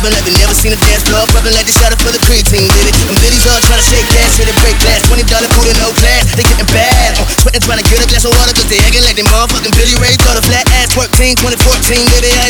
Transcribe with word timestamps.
clubbing 0.00 0.16
like 0.16 0.24
we 0.24 0.32
never 0.40 0.56
seen 0.56 0.72
a 0.72 0.80
dance 0.80 1.04
floor. 1.04 1.28
Pumping 1.28 1.52
like 1.52 1.68
they 1.68 1.76
shot 1.76 1.92
up 1.92 2.00
for 2.00 2.08
the 2.08 2.20
creatine, 2.24 2.72
did 2.72 2.88
it? 2.88 2.96
Them 3.04 3.16
biddies 3.20 3.44
all 3.44 3.60
trying 3.68 3.84
to 3.84 3.84
shake 3.84 4.08
gas, 4.08 4.40
hit 4.40 4.48
it 4.48 4.56
break 4.64 4.76
glass. 4.80 5.04
$20 5.12 5.28
food 5.28 5.68
in 5.68 5.76
no 5.76 5.92
class, 6.00 6.24
they 6.32 6.44
getting 6.48 6.68
bad. 6.72 7.20
Uh, 7.20 7.28
sweating 7.44 7.60
trying 7.60 7.80
to 7.84 7.86
get 7.86 8.00
a 8.00 8.08
glass 8.08 8.24
of 8.24 8.32
water, 8.32 8.56
cause 8.56 8.64
they 8.72 8.80
acting 8.80 9.04
like 9.04 9.20
they 9.20 9.26
motherfucking 9.28 9.76
Billy 9.76 9.92
Ray. 10.00 10.16
Thought 10.24 10.40
a 10.40 10.44
flat 10.48 10.64
ass 10.80 10.96
twerk 10.96 11.12
team, 11.20 11.36
2014, 11.36 12.00
baby, 12.16 12.32
I 12.32 12.48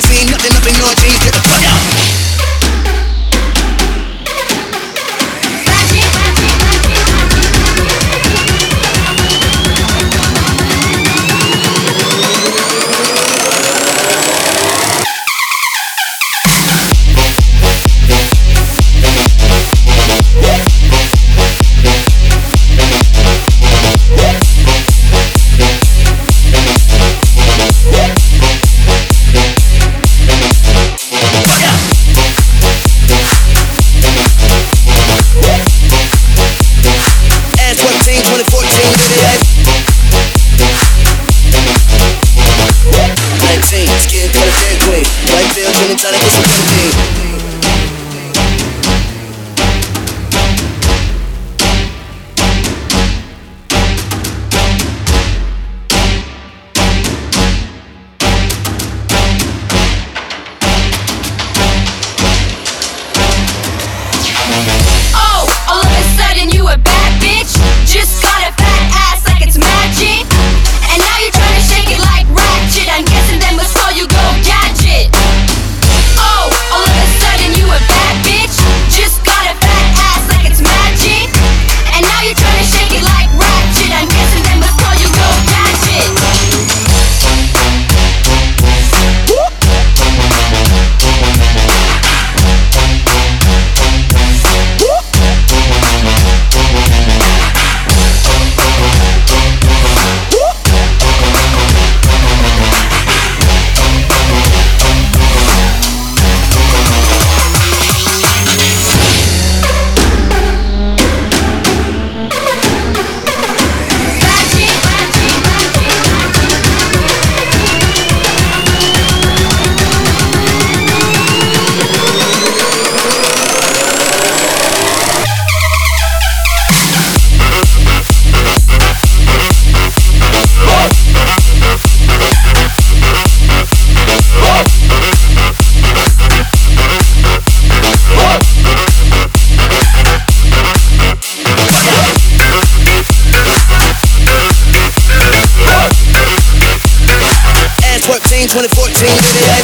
2014, 148.50 149.06
baby, 149.06 149.47
I 149.47 149.62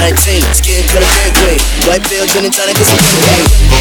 19, 0.00 0.40
skin 0.56 0.88
color 0.88 1.04
Dairy 1.04 1.32
Queen. 1.36 1.60
White 1.84 2.06
field, 2.08 2.28
gin 2.30 2.44
and 2.46 2.54
tonic, 2.54 2.76
get 2.76 3.79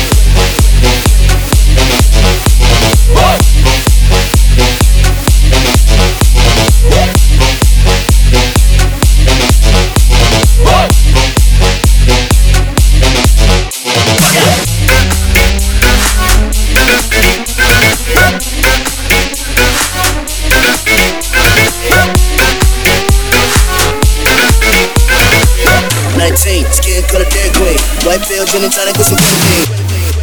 Nineteen, 26.39 26.71
skin 26.71 27.03
color 27.03 27.25
Dairy 27.25 27.51
Queen. 27.51 27.77
White 28.07 28.23
field, 28.25 28.47
gin 28.47 28.63
and 28.63 28.71
tonic, 28.71 28.95
get 28.95 29.03
some 29.03 29.17
protein. 29.17 30.18